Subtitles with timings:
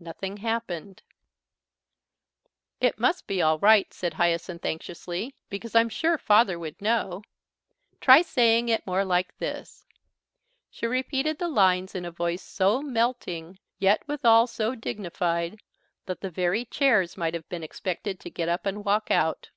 [0.00, 1.02] Nothing happened.
[2.80, 7.20] "It must be all right," said Hyacinth anxiously, "because I'm sure Father would know.
[8.00, 9.84] Try saying it more like this."
[10.70, 15.60] She repeated the lines in a voice so melting, yet withal so dignified,
[16.06, 19.50] that the very chairs might have been expected to get up and walk out.